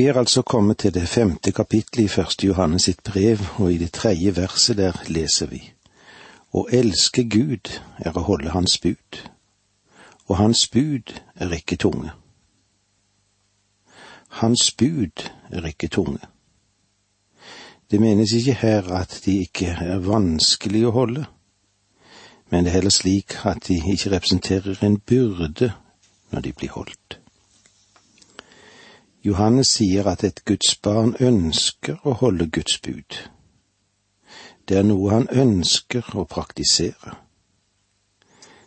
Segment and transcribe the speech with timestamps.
[0.00, 3.76] Vi er altså kommet til det femte kapittelet i første Johannes sitt brev, og i
[3.78, 5.60] det tredje verset der leser vi.
[6.56, 9.18] Å elske Gud er å holde Hans bud,
[10.24, 12.14] og Hans bud er ikke tunge.
[14.40, 16.32] Hans bud er ikke tunge.
[17.90, 21.28] Det menes ikke her at de ikke er vanskelig å holde,
[22.48, 25.74] men det er heller slik at de ikke representerer en byrde
[26.32, 27.19] når de blir holdt.
[29.22, 33.18] Johannes sier at et Guds barn ønsker å holde Guds bud.
[34.64, 37.18] Det er noe han ønsker å praktisere.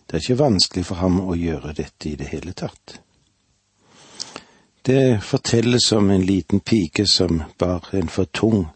[0.06, 3.00] Det er ikke vanskelig for ham å gjøre dette i det hele tatt.
[4.86, 8.68] Det fortelles om en liten pike som bar en for tung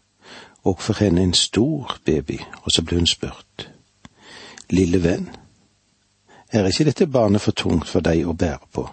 [0.64, 3.68] og for henne en stor baby, og så ble hun spurt.
[4.74, 5.28] Lille venn,
[6.50, 8.88] er ikke dette barnet for tungt for deg å bære på?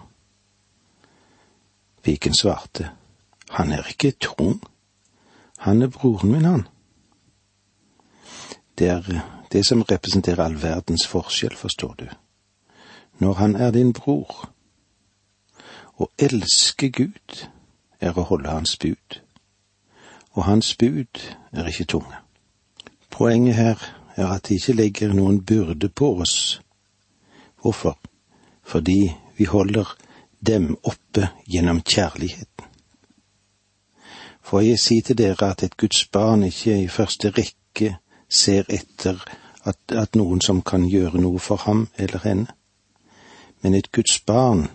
[2.06, 2.90] Piken svarte,
[3.50, 4.60] Han er ikke tung,
[5.58, 6.68] han er broren min, han.
[8.78, 12.06] Det er det som representerer all verdens forskjell, forstår du.
[13.18, 14.52] Når han er din bror.
[15.98, 17.42] Å elske Gud
[18.00, 19.20] er å holde Hans bud,
[20.30, 22.22] og Hans bud er ikke tunge.
[23.10, 26.60] Poenget her er at det ikke legger noen byrde på oss.
[27.58, 27.98] Hvorfor?
[28.62, 29.96] Fordi vi holder
[30.40, 32.64] dem oppe gjennom kjærligheten.
[34.46, 37.96] For jeg sier til dere at et Guds barn ikke i første rekke
[38.28, 39.18] ser etter
[39.66, 42.46] at, at noen som kan gjøre noe for ham eller henne,
[43.62, 44.68] men et Guds barn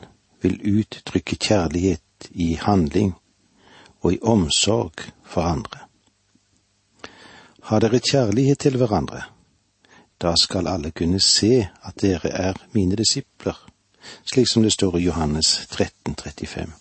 [0.44, 3.14] vil uttrykke kjærlighet i handling
[4.02, 5.86] og i omsorg for andre.
[7.70, 9.22] Har dere kjærlighet til hverandre,
[10.22, 13.71] da skal alle kunne se at dere er mine disipler
[14.26, 16.72] slik som det står i Johannes 13, 35.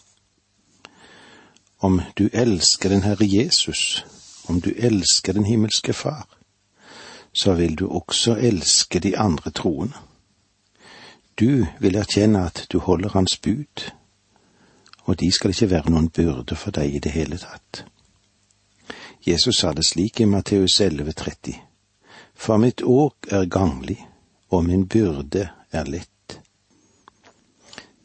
[1.78, 4.04] Om du elsker den Herre Jesus,
[4.46, 6.26] om du elsker den himmelske Far,
[7.32, 9.94] så vil du også elske de andre troende.
[11.40, 13.90] Du vil erkjenne at du holder Hans bud,
[15.04, 17.84] og de skal ikke være noen byrde for deg i det hele tatt.
[19.26, 21.56] Jesus sa det slik i Matteus 11, 30.
[22.34, 23.98] For mitt åk er ganglig,
[24.50, 26.19] og min byrde er lett.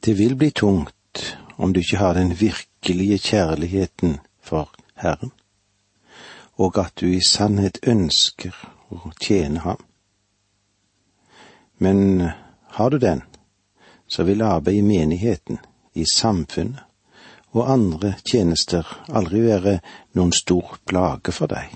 [0.05, 5.31] Det vil bli tungt om du ikke har den virkelige kjærligheten for Herren,
[6.61, 8.53] og at du i sannhet ønsker
[8.93, 9.79] å tjene Ham.
[11.77, 12.29] Men
[12.77, 13.23] har du den,
[14.07, 15.57] så vil arbeid i menigheten,
[15.93, 16.83] i samfunnet
[17.55, 19.79] og andre tjenester aldri være
[20.13, 21.73] noen stor plage for deg.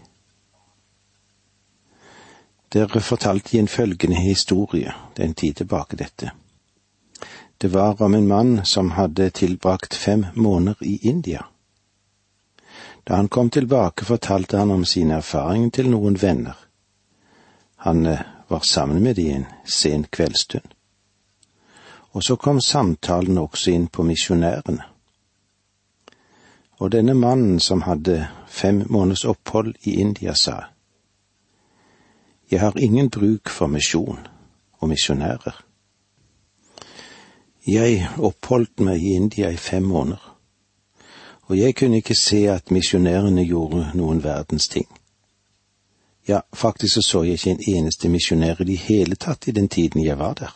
[2.69, 6.29] Dere fortalte i en følgende historie, det er en tid tilbake dette.
[7.61, 11.45] Det var om en mann som hadde tilbrakt fem måneder i India.
[13.03, 16.55] Da han kom tilbake, fortalte han om sine erfaringer til noen venner.
[17.75, 20.71] Han eh, var sammen med de en sen kveldsstund.
[22.11, 24.87] Og så kom samtalen også inn på misjonærene.
[26.79, 30.63] Og denne mannen som hadde fem måneders opphold i India, sa,
[32.51, 34.27] Jeg har ingen bruk for misjon
[34.79, 35.68] og misjonærer.
[37.69, 40.23] Jeg oppholdt meg i India i fem måneder,
[41.49, 44.87] og jeg kunne ikke se at misjonærene gjorde noen verdens ting.
[46.27, 49.69] Ja, faktisk så så jeg ikke en eneste misjonær i det hele tatt i den
[49.69, 50.55] tiden jeg var der.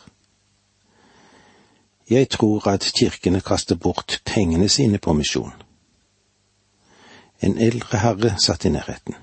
[2.10, 5.52] Jeg tror at kirkene kaster bort pengene sine på misjon.
[7.42, 9.14] En eldre herre satt i nærheten.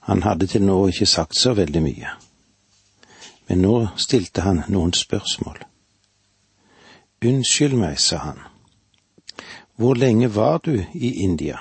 [0.00, 2.18] Han hadde til nå ikke sagt så veldig mye,
[3.48, 5.58] men nå stilte han noen spørsmål.
[7.26, 8.38] Unnskyld meg, sa han.
[9.76, 11.58] Hvor lenge var du i India?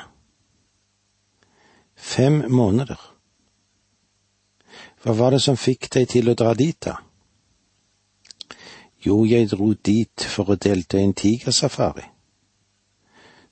[1.96, 3.00] Fem måneder.
[5.04, 7.00] Hva var det som fikk deg til å dra dit, da?
[9.06, 12.06] Jo, jeg dro dit for å delta i en tigersafari.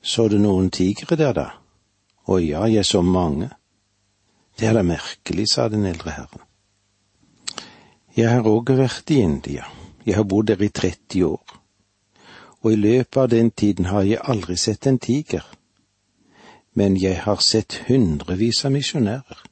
[0.01, 1.49] Så du noen tigre der, da?
[2.29, 3.49] Å ja, jeg så mange.
[4.57, 6.45] Det er da merkelig, sa den eldre herren.
[8.13, 9.65] Jeg har òg vært i India.
[10.05, 11.59] Jeg har bodd der i 30 år
[12.63, 15.43] og i løpet av den tiden har jeg aldri sett en tiger,
[16.73, 19.43] men jeg har sett hundrevis av misjonærer.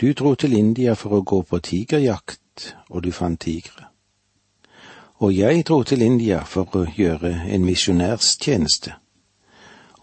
[0.00, 3.88] Du dro til India for å gå på tigerjakt, og du fant tigre.
[5.20, 8.94] Og jeg dro til India for å gjøre en misjonærstjeneste,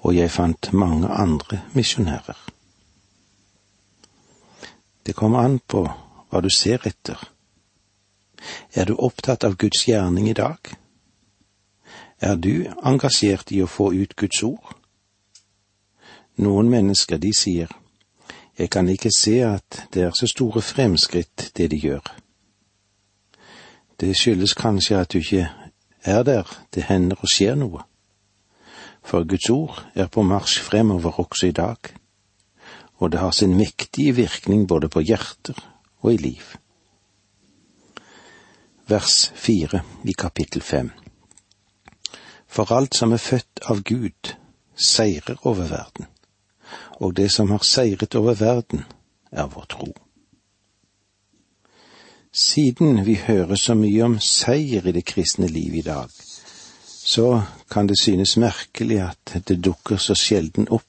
[0.01, 2.37] og jeg fant mange andre misjonærer.
[5.05, 7.17] Det kommer an på hva du ser etter.
[8.73, 10.59] Er du opptatt av Guds gjerning i dag?
[12.19, 14.73] Er du engasjert i å få ut Guds ord?
[16.37, 17.69] Noen mennesker, de sier,
[18.57, 22.01] jeg kan ikke se at det er så store fremskritt, det de gjør.
[24.01, 25.45] Det skyldes kanskje at du ikke
[26.03, 27.85] er der det hender og skjer noe.
[29.05, 31.77] For Guds ord er på marsj fremover også i dag,
[32.97, 35.57] og det har sin mektige virkning både på hjerter
[36.01, 36.55] og i liv.
[38.87, 40.91] Vers fire i kapittel fem.
[42.47, 44.33] For alt som er født av Gud,
[44.75, 46.07] seirer over verden,
[47.01, 48.85] og det som har seiret over verden,
[49.31, 49.93] er vår tro.
[52.31, 56.09] Siden vi hører så mye om seier i det kristne liv i dag,
[57.07, 57.41] så
[57.71, 60.83] kan det synes merkelig at det dukker så sjelden opp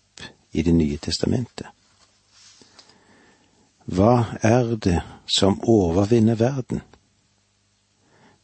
[0.52, 1.66] i Det nye testamentet.
[3.84, 6.80] Hva er det som overvinner verden?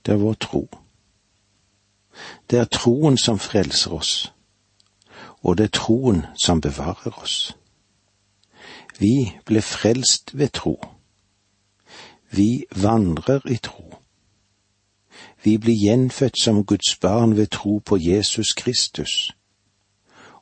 [0.07, 0.69] Det er vår tro.
[2.51, 4.33] Det er troen som frelser oss,
[5.43, 7.57] og det er troen som bevarer oss.
[8.99, 10.79] Vi ble frelst ved tro.
[12.31, 13.95] Vi vandrer i tro.
[15.45, 19.33] Vi blir gjenfødt som Guds barn ved tro på Jesus Kristus.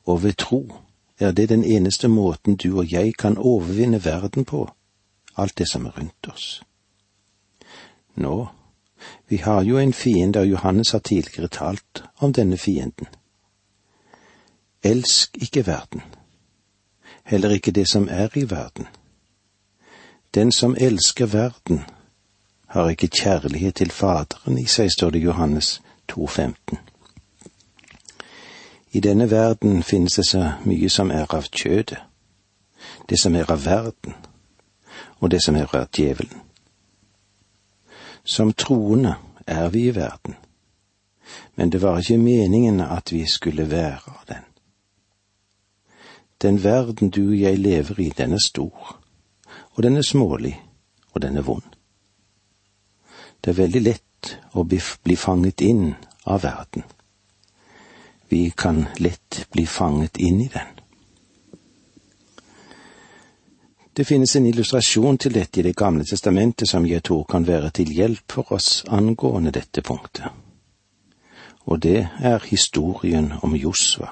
[0.05, 0.73] Og ved tro
[1.19, 4.69] er det den eneste måten du og jeg kan overvinne verden på,
[5.37, 6.63] alt det som er rundt oss.
[8.15, 8.47] Nå,
[9.27, 13.07] vi har jo en fiende, og Johannes har tidligere talt om denne fienden.
[14.83, 16.01] Elsk ikke verden,
[17.23, 18.87] heller ikke det som er i verden.
[20.33, 21.81] Den som elsker verden,
[22.73, 26.77] har ikke kjærlighet til Faderen i seg, står det i Johannes 2,15.
[28.91, 31.99] I denne verden finnes det så mye som er av kjødet,
[33.09, 34.15] det som er av verden,
[35.19, 36.41] og det som er av djevelen.
[38.25, 39.15] Som troende
[39.47, 40.35] er vi i verden,
[41.55, 44.43] men det var ikke meningen at vi skulle være den.
[46.41, 49.03] Den verden du og jeg lever i, den er stor
[49.73, 50.63] og den er smålig,
[51.13, 51.63] og den er vond.
[53.43, 56.85] Det er veldig lett å bli fanget inn av verden.
[58.29, 60.82] Vi kan lett bli fanget inn i den.
[63.95, 67.69] Det finnes en illustrasjon til dette i Det gamle testamentet som jeg tror kan være
[67.69, 70.31] til hjelp for oss angående dette punktet.
[71.65, 74.09] Og det er historien om Josva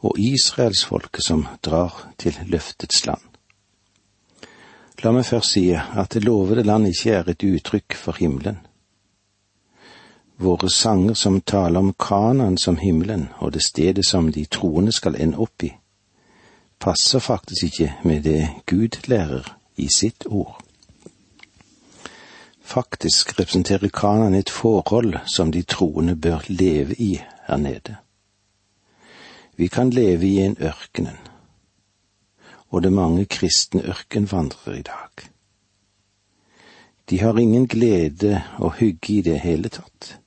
[0.00, 3.20] og israelsfolket som drar til løftets land.
[5.04, 8.58] La meg først si at det lovede land ikke er et uttrykk for himmelen.
[10.40, 15.16] Våre sanger som taler om Kanan som himmelen og det stedet som de troende skal
[15.20, 15.70] ende opp i,
[16.80, 20.62] passer faktisk ikke med det Gud lærer i sitt ord.
[22.62, 27.96] Faktisk representerer Kanan et forhold som de troende bør leve i her nede.
[29.56, 31.18] Vi kan leve i en ørkenen,
[32.68, 35.26] og det mange kristne ørkenvandrere i dag.
[37.10, 40.18] De har ingen glede og hygge i det hele tatt.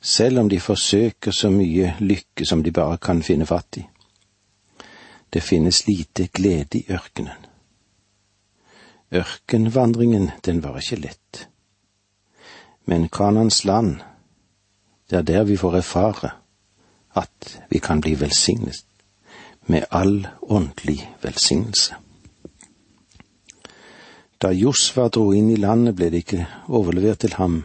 [0.00, 3.84] Selv om de forsøker så mye lykke som de bare kan finne fatt i.
[5.32, 7.46] Det finnes lite glede i ørkenen.
[9.12, 11.48] Ørkenvandringen, den var ikke lett.
[12.84, 14.00] Men Kanans land,
[15.10, 16.30] det er der vi får erfare
[17.16, 18.84] at vi kan bli velsignet
[19.66, 21.94] med all åndelig velsignelse.
[24.38, 27.64] Da Josva dro inn i landet, ble det ikke overlevert til ham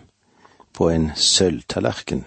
[0.73, 2.23] på en sølvtallerken.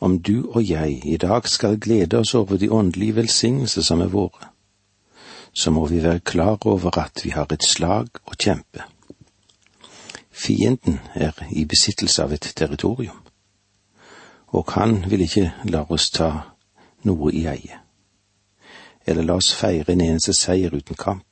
[0.00, 4.08] Om du og jeg i dag skal glede oss over de åndelige velsignelser som er
[4.08, 4.48] våre,
[5.52, 8.86] så må vi være klar over at vi har et slag å kjempe.
[10.30, 13.20] Fienden er i besittelse av et territorium,
[14.48, 16.32] og han vil ikke la oss ta
[17.04, 17.80] noe i eie
[19.06, 21.26] eller la oss feire en eneste seier uten kamp.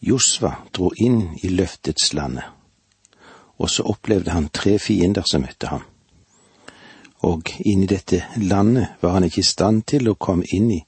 [0.00, 2.44] Josva dro inn i løftets landet,
[3.58, 5.86] og så opplevde han tre fiender som møtte ham.
[7.26, 10.82] Og inn i dette landet var han ikke i stand til å komme inn i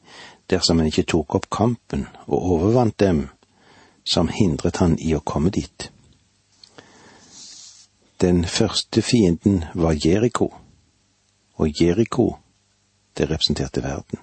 [0.51, 3.29] dersom han ikke tok opp kampen og overvant dem
[4.05, 5.91] som hindret han i å komme dit.
[8.21, 10.51] Den første fienden var Jeriko,
[11.57, 12.35] og Jeriko,
[13.17, 14.21] det representerte verden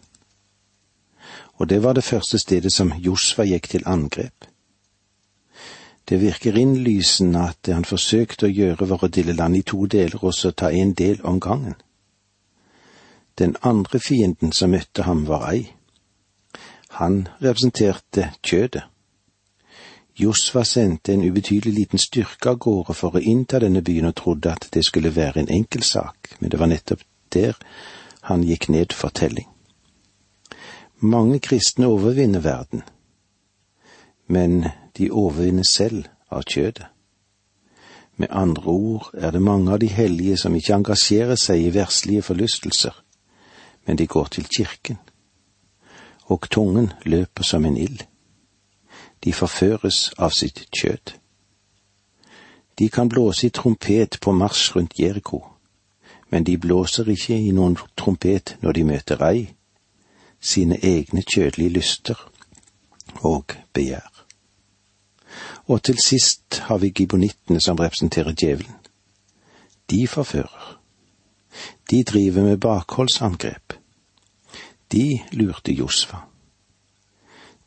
[1.58, 4.46] og det var det første stedet som Josfa gikk til angrep.
[6.10, 9.86] Det virker innlysende at det han forsøkte å gjøre var å dille land i to
[9.86, 11.76] deler og så ta en del om gangen.
[13.38, 15.68] Den andre fienden som møtte ham, var ei.
[16.98, 18.84] Han representerte kjødet.
[20.18, 24.50] Josva sendte en ubetydelig liten styrke av gårde for å innta denne byen og trodde
[24.50, 27.04] at det skulle være en enkel sak, men det var nettopp
[27.34, 27.54] der
[28.26, 29.46] han gikk ned for telling.
[31.00, 32.82] Mange kristne overvinner verden,
[34.28, 36.88] men de overvinner selv av kjødet.
[38.18, 42.26] Med andre ord er det mange av de hellige som ikke engasjerer seg i verslige
[42.26, 42.96] forlystelser,
[43.88, 44.98] men de går til kirken,
[46.24, 48.00] og tungen løper som en ild.
[49.24, 51.14] De forføres av sitt kjød.
[52.80, 55.42] De kan blåse i trompet på marsj rundt Jeriko,
[56.30, 59.48] men de blåser ikke i noen trompet når de møter ei,
[60.42, 62.20] sine egne kjødelige lyster
[63.24, 64.26] og begjær.
[65.68, 68.76] Og til sist har vi gibonittene som representerer djevelen.
[69.90, 70.77] De forfører.
[71.90, 73.74] De driver med bakholdsangrep.
[74.88, 76.18] De lurte Josfa.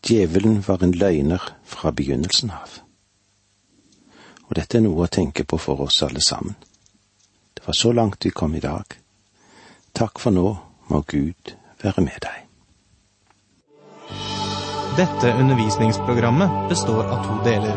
[0.02, 2.80] Djevelen var en løgner fra begynnelsen av.
[4.48, 6.56] Og dette er noe å tenke på for oss alle sammen.
[7.54, 8.84] Det var så langt vi kom i dag.
[9.92, 10.46] Takk for nå,
[10.92, 12.46] må Gud være med deg.
[15.00, 17.76] Dette undervisningsprogrammet består av to deler.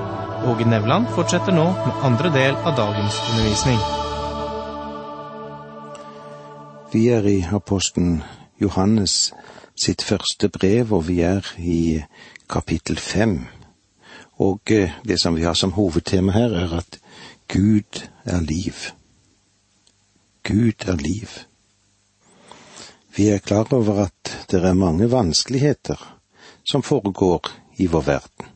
[0.51, 4.02] Åge Nevland fortsetter nå med andre del av dagens undervisning.
[6.93, 8.19] Vi er i apostelen
[8.61, 9.31] Johannes
[9.73, 12.03] sitt første brev, og vi er i
[12.45, 13.47] kapittel fem.
[14.37, 16.99] Og eh, det som vi har som hovedtema her, er at
[17.49, 18.93] Gud er liv.
[20.45, 21.33] Gud er liv.
[23.17, 25.97] Vi er klar over at det er mange vanskeligheter
[26.63, 28.53] som foregår i vår verden,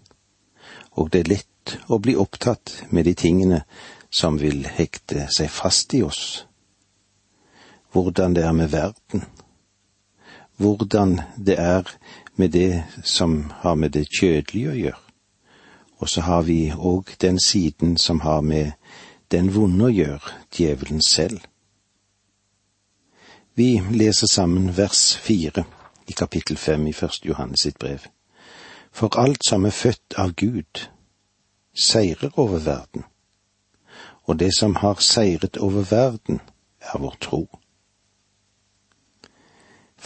[0.92, 3.64] og det er lett å bli opptatt med de tingene
[4.10, 6.47] som vil hekte seg fast i oss.
[7.92, 9.24] Hvordan det er med verden,
[10.58, 11.84] hvordan det er
[12.36, 15.04] med det som har med det kjødelige å gjøre.
[15.98, 18.72] Og så har vi òg den siden som har med
[19.32, 21.42] den vonde å gjøre, djevelen selv.
[23.58, 25.66] Vi leser sammen vers fire
[26.08, 28.06] i kapittel fem i første Johannes sitt brev.
[28.92, 30.88] For alt som er født av Gud,
[31.74, 33.04] seirer over verden,
[34.26, 36.40] og det som har seiret over verden,
[36.82, 37.48] er vår tro.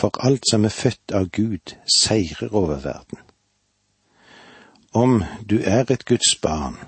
[0.01, 3.21] For alt som er født av Gud, seirer over verden.
[4.97, 6.79] Om du er et Guds barn,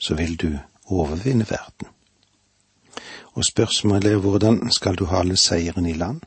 [0.00, 0.48] så vil du
[0.86, 1.92] overvinne verden.
[3.36, 6.24] Og spørsmålet er hvordan skal du hale seieren i land?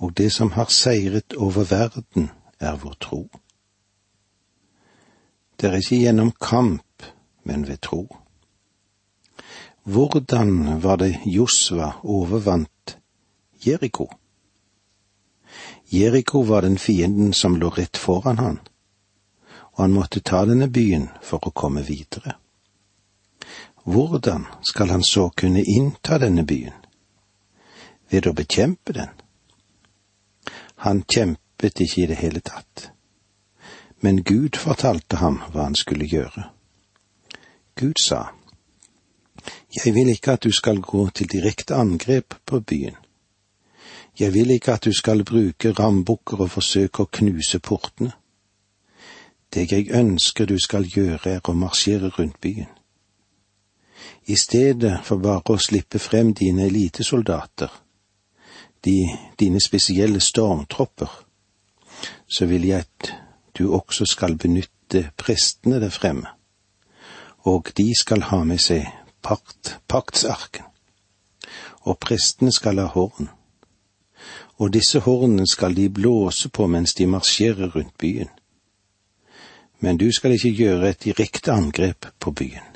[0.00, 3.28] og det som har seiret over verden, er vår tro.
[5.60, 7.04] Det er ikke gjennom kamp,
[7.44, 8.16] men ved tro.
[9.84, 12.98] Hvordan var det Josva overvant
[13.66, 14.08] Jeriko?
[15.92, 18.58] Jeriko var den fienden som lå rett foran han,
[19.74, 22.36] og han måtte ta denne byen for å komme videre.
[23.84, 26.76] Hvordan skal han så kunne innta denne byen?
[28.10, 29.10] Ved å bekjempe den?
[30.86, 32.90] Han kjempet ikke i det hele tatt.
[34.00, 36.52] Men Gud fortalte ham hva han skulle gjøre.
[37.74, 38.30] Gud sa,
[39.74, 42.96] Jeg vil ikke at du skal gå til direkte angrep på byen.
[44.18, 48.12] Jeg vil ikke at du skal bruke rambukker og forsøke å knuse portene.
[49.54, 52.68] Det jeg ønsker du skal gjøre, er å marsjere rundt byen.
[54.26, 57.70] I stedet for bare å slippe frem dine elitesoldater,
[58.84, 61.10] de, dine spesielle stormtropper,
[62.28, 63.10] så vil jeg at
[63.58, 66.30] du også skal benytte prestene der fremme,
[67.44, 68.86] og de skal ha med seg
[69.22, 70.64] pakt, paktsarken,
[71.82, 73.28] og prestene skal ha horn,
[74.58, 78.28] og disse hornene skal de blåse på mens de marsjerer rundt byen.
[79.80, 82.66] Men du skal ikke gjøre et direkte angrep på byen.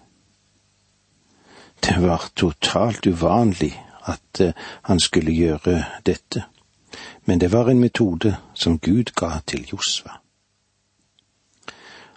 [1.84, 3.74] Det var totalt uvanlig
[4.08, 6.44] at eh, han skulle gjøre dette,
[7.24, 10.20] men det var en metode som Gud ga til Josva.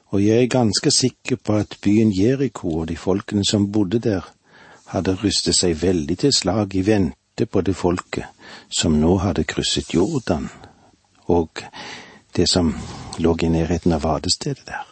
[0.08, 4.34] Og jeg er ganske sikker på at byen Jeriko og de folkene som bodde der,
[4.88, 8.26] hadde rystet seg veldig til slag i vente på det folket
[8.70, 10.50] som nå hadde krysset Jordan,
[11.28, 11.64] og
[12.36, 12.74] det som
[13.18, 14.86] lå i nærheten av vadestedet der.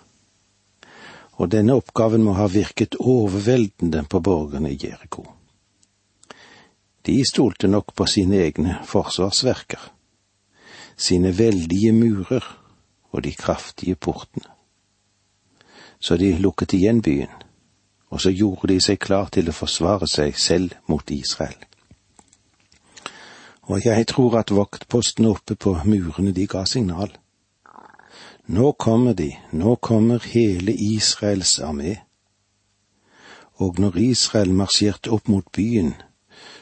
[1.35, 5.25] Og denne oppgaven må ha virket overveldende på borgerne i Jeriko.
[7.05, 9.81] De stolte nok på sine egne forsvarsverker,
[10.97, 12.45] sine veldige murer
[13.11, 14.47] og de kraftige portene.
[15.99, 17.31] Så de lukket igjen byen,
[18.09, 21.57] og så gjorde de seg klar til å forsvare seg selv mot Israel.
[23.65, 27.15] Og jeg tror at vaktpostene oppe på murene de ga signal.
[28.47, 31.95] Nå kommer de, nå kommer hele Israels armé.
[33.57, 35.95] Og når Israel marsjerte opp mot byen,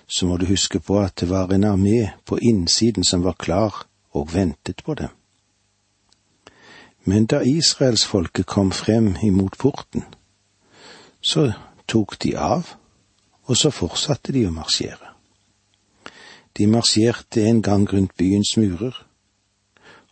[0.07, 3.85] så må du huske på at det var en armé på innsiden som var klar
[4.13, 5.09] og ventet på dem.
[7.03, 10.05] Men da israelsfolket kom frem imot porten,
[11.21, 11.51] så
[11.87, 12.77] tok de av,
[13.43, 15.12] og så fortsatte de å marsjere.
[16.57, 18.93] De marsjerte en gang rundt byens murer,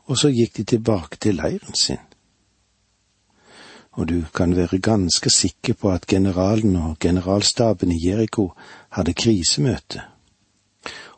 [0.10, 2.02] og så gikk de tilbake til leiren sin.
[3.92, 8.52] Og du kan være ganske sikker på at generalen og generalstaben i Jeriko
[8.90, 10.02] hadde krisemøte,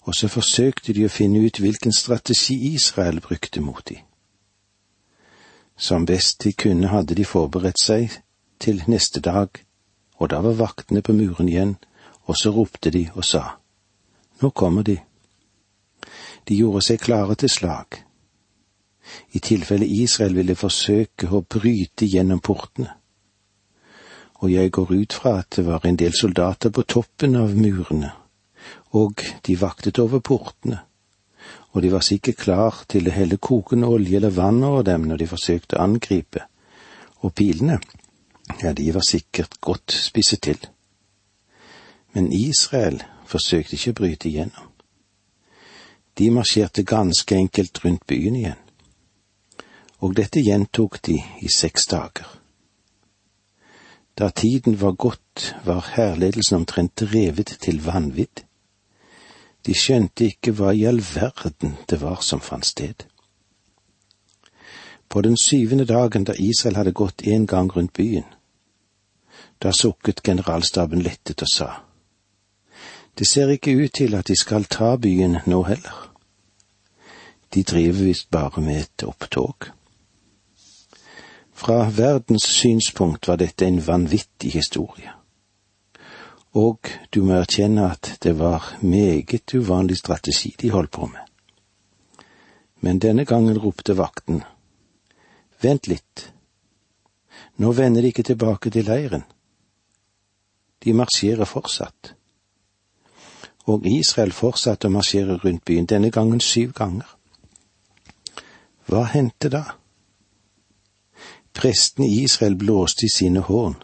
[0.01, 4.03] og så forsøkte de å finne ut hvilken strategi Israel brukte mot dem.
[5.77, 8.19] Som best de kunne hadde de forberedt seg
[8.59, 9.49] til neste dag,
[10.19, 11.77] og da var vaktene på muren igjen,
[12.27, 13.43] og så ropte de og sa,
[14.41, 14.99] Nå kommer de.
[16.47, 17.99] De gjorde seg klare til slag.
[19.35, 22.93] I tilfelle Israel ville forsøke å bryte gjennom portene.
[24.43, 28.11] Og jeg går ut fra at det var en del soldater på toppen av murene,
[28.91, 30.81] og de vaktet over portene
[31.73, 35.23] og de var sikkert klar til å helle kokende olje eller vann over dem når
[35.23, 36.45] de forsøkte å angripe,
[37.25, 37.79] og pilene,
[38.61, 40.59] ja, de var sikkert godt spisset til.
[42.13, 44.72] Men Israel forsøkte ikke å bryte igjennom.
[46.17, 48.59] De marsjerte ganske enkelt rundt byen igjen,
[49.97, 52.27] og dette gjentok de i seks dager.
[54.17, 58.43] Da tiden var gått, var hærledelsen omtrent revet til vanvidd.
[59.65, 63.07] De skjønte ikke hva i all verden det var som fant sted.
[65.09, 68.27] På den syvende dagen da Israel hadde gått en gang rundt byen,
[69.61, 71.69] da sukket generalstaben lettet og sa,
[73.17, 76.09] Det ser ikke ut til at de skal ta byen nå heller.
[77.53, 79.69] De driver visst bare med et opptog.
[81.53, 85.13] Fra verdens synspunkt var dette en vanvittig historie
[86.53, 91.21] og du må erkjenne at det var meget uvanlig strategi de holdt på med.
[92.81, 94.43] Men denne gangen ropte vakten,
[95.63, 96.33] Vent litt,
[97.55, 99.21] nå vender de ikke tilbake til leiren.
[100.83, 102.15] De marsjerer fortsatt.
[103.65, 107.07] Og Israel fortsatte å marsjere rundt byen, denne gangen syv ganger.
[108.87, 109.63] Hva hendte da?
[111.53, 113.77] Prestene i Israel blåste i sine horn.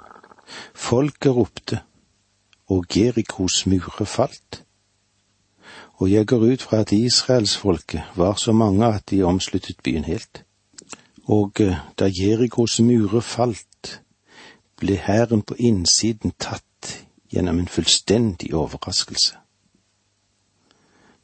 [0.74, 1.80] Folket ropte,
[2.68, 4.64] og Jerikos murer falt.
[6.00, 10.44] Og jeg går ut fra at israelsfolket var så mange at de omsluttet byen helt.
[11.28, 14.02] Og eh, da Jerikos murer falt,
[14.80, 19.36] ble hæren på innsiden tatt gjennom en fullstendig overraskelse.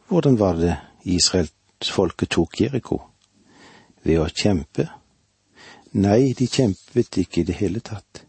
[0.08, 3.00] Hvordan var det israelsfolket tok Jeriko?
[4.04, 4.86] Ved å kjempe?
[5.98, 8.22] Nei, de kjempet ikke i det hele tatt.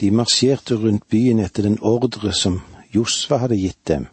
[0.00, 2.60] De marsjerte rundt byen etter den ordre som
[2.94, 4.06] Josva hadde gitt dem,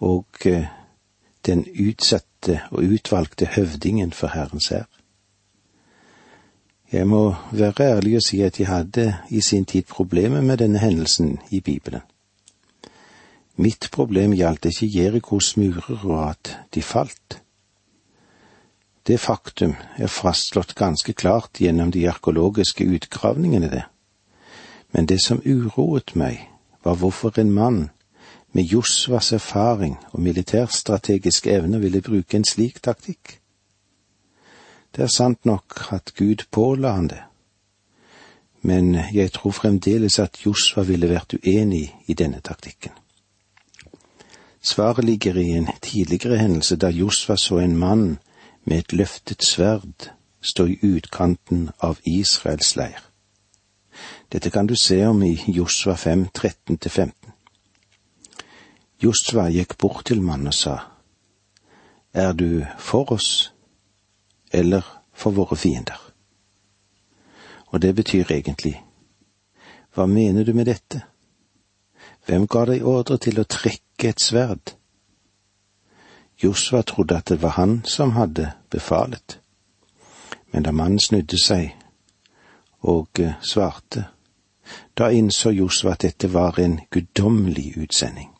[0.00, 0.70] og eh,
[1.46, 4.88] den utsatte og utvalgte høvdingen for Herrens hær.
[6.92, 10.78] Jeg må være ærlig og si at jeg hadde i sin tid problemer med denne
[10.78, 12.00] hendelsen i Bibelen.
[13.56, 17.40] Mitt problem gjaldt ikke Jerikos murer og at de falt.
[19.06, 23.84] Det faktum er fastslått ganske klart gjennom de arkeologiske utgravningene, det
[24.96, 26.40] men det som uroet meg,
[26.84, 27.90] var hvorfor en mann
[28.56, 33.40] med Josvas erfaring og militærstrategiske evner ville bruke en slik taktikk.
[34.96, 37.22] Det er sant nok at Gud påla han det,
[38.62, 42.92] men jeg tror fremdeles at Josva ville vært uenig i denne taktikken.
[44.66, 48.18] Svaret ligger i en tidligere hendelse da Josfa så en mann
[48.64, 50.08] med et løftet sverd
[50.42, 52.98] stå i utkanten av Israels leir.
[54.32, 57.12] Dette kan du se om i Josva 5, 13-15.
[59.02, 60.76] Josva gikk bort til mannen og sa,
[62.12, 63.52] Er du for oss
[64.50, 64.82] eller
[65.14, 66.12] for våre fiender?
[67.66, 68.82] Og det betyr egentlig,
[69.94, 71.06] hva mener du med dette?
[72.26, 74.74] Hvem ga deg ordre til å trekke et sverd?
[76.42, 79.40] Josva trodde at det var han som hadde befalet,
[80.52, 81.72] men da mannen snudde seg
[82.80, 84.04] og eh, svarte,
[84.98, 88.30] da innså Josva at dette var en guddommelig utsending.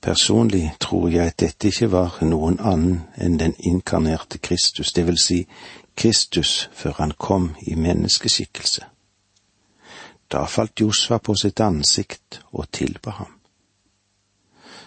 [0.00, 5.18] Personlig tror jeg at dette ikke var noen annen enn den inkarnerte Kristus, det vil
[5.18, 5.46] si
[5.96, 8.84] Kristus før han kom i menneskeskikkelse.
[10.32, 13.35] Da falt Josva på sitt ansikt og tilba ham.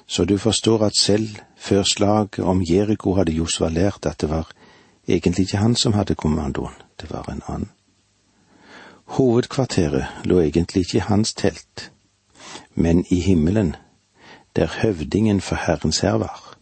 [0.10, 4.50] Så du forstår at selv før slaget om Jeriko hadde Josva lært at det var
[5.08, 7.70] egentlig ikke han som hadde kommandoen, det var en annen.
[9.06, 11.92] Hovedkvarteret lå egentlig ikke i hans telt,
[12.76, 13.76] men i himmelen,
[14.56, 16.58] der høvdingen for Herrens hær var.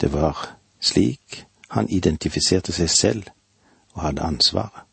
[0.00, 3.22] Det var slik han identifiserte seg selv
[3.94, 4.86] og hadde ansvaret.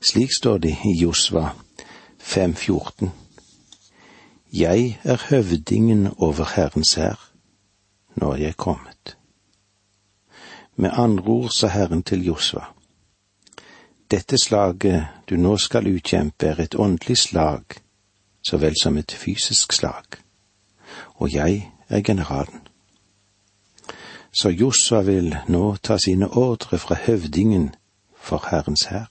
[0.00, 1.50] Slik står det i Josva
[2.20, 3.08] 5,14.
[4.52, 7.30] Jeg er høvdingen over Herrens hær,
[8.16, 9.16] nå er jeg kommet.
[10.76, 12.64] Med andre ord sa Herren til Josva,
[14.10, 17.62] dette slaget du nå skal utkjempe er et åndelig slag
[18.42, 20.18] så vel som et fysisk slag,
[21.14, 22.66] og jeg er generalen.
[24.32, 27.74] Så Josva vil nå ta sine ordre fra høvdingen
[28.16, 29.10] for Herrens hær.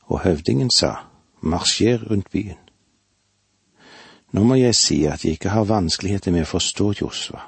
[0.00, 0.94] Og høvdingen sa,
[1.40, 2.69] marsjer rundt byen.
[4.30, 7.42] Nå må jeg si at jeg ikke har vanskeligheter med å forstå Josva.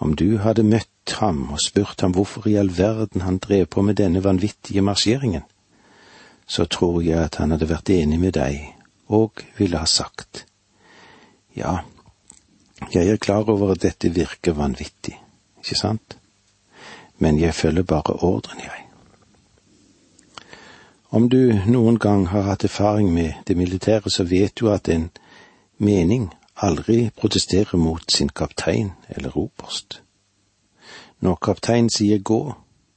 [0.00, 3.84] Om du hadde møtt ham og spurt ham hvorfor i all verden han drev på
[3.86, 5.44] med denne vanvittige marsjeringen,
[6.50, 8.58] så tror jeg at han hadde vært enig med deg
[9.10, 10.46] og ville ha sagt,
[11.54, 11.80] ja,
[12.90, 15.14] jeg er klar over at dette virker vanvittig,
[15.60, 16.16] ikke sant,
[17.18, 18.89] men jeg følger bare ordren, jeg.
[21.12, 25.08] Om du noen gang har hatt erfaring med det militære, så vet du at en
[25.78, 30.02] mening aldri protesterer mot sin kaptein eller oberst.
[31.20, 32.54] Når kapteinen sier gå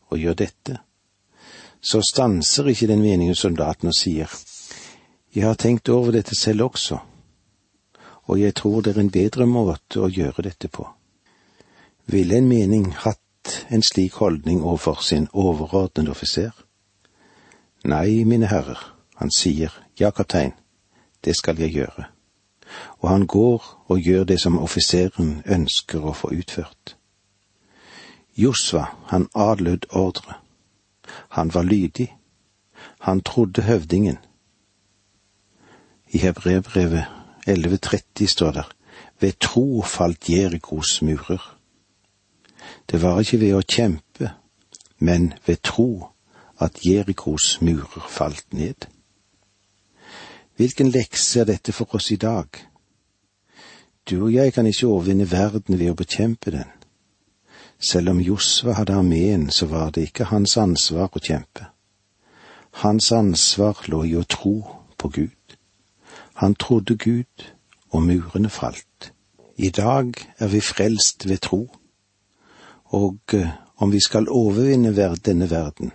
[0.09, 0.77] og gjør dette,
[1.81, 4.29] så stanser ikke den meningen soldaten og sier
[5.33, 6.99] jeg har tenkt over dette selv også,
[8.29, 10.85] og jeg tror det er en bedre måte å gjøre dette på.
[12.05, 16.53] Ville en mening hatt en slik holdning overfor sin overordnede offiser?
[17.83, 18.79] Nei, mine herrer,
[19.19, 20.53] han sier ja, kaptein,
[21.23, 22.13] det skal jeg gjøre
[22.99, 26.95] og han går og gjør det som offiseren ønsker å få utført.
[28.35, 30.39] Josva, han adlød ordre.
[31.29, 32.07] Han var lydig.
[32.99, 34.17] Han trodde høvdingen.
[36.07, 37.05] I Hebrevbrevet
[37.47, 38.69] 11.30 står der,
[39.19, 41.43] ved tro falt Jerikos murer.
[42.89, 44.31] Det var ikke ved å kjempe,
[44.97, 46.12] men ved tro
[46.63, 48.87] at Jerikos murer falt ned.
[50.55, 52.47] Hvilken lekse er dette for oss i dag?
[54.09, 56.69] Du og jeg kan ikke overvinne verden ved å bekjempe den.
[57.79, 61.67] Selv om Josva hadde armeen, så var det ikke hans ansvar å kjempe.
[62.83, 64.55] Hans ansvar lå i å tro
[64.97, 65.57] på Gud.
[66.41, 67.49] Han trodde Gud,
[67.91, 69.11] og murene falt.
[69.57, 71.67] I dag er vi frelst ved tro,
[72.93, 74.93] og eh, om vi skal overvinne
[75.25, 75.91] denne verden,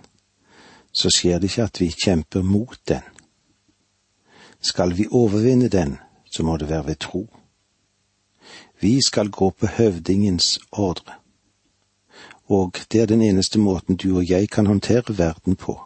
[0.91, 3.03] så skjer det ikke at vi kjemper mot den.
[4.61, 5.97] Skal vi overvinne den,
[6.31, 7.27] så må det være ved tro.
[8.81, 11.13] Vi skal gå på høvdingens ordre.
[12.45, 15.81] Og det er den eneste måten du og jeg kan håndtere verden på.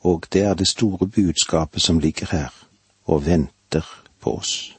[0.00, 2.66] Og det er det store budskapet som ligger her
[3.04, 4.76] og venter på oss.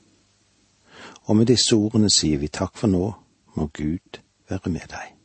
[1.24, 3.14] Og med disse ordene sier vi takk for nå,
[3.56, 5.21] må Gud være med deg.